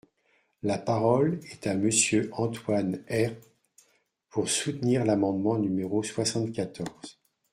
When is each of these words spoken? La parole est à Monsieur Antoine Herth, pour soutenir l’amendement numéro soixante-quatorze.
La 0.63 0.79
parole 0.79 1.39
est 1.51 1.67
à 1.67 1.75
Monsieur 1.75 2.27
Antoine 2.33 3.03
Herth, 3.07 3.37
pour 4.31 4.49
soutenir 4.49 5.05
l’amendement 5.05 5.59
numéro 5.59 6.01
soixante-quatorze. 6.01 7.19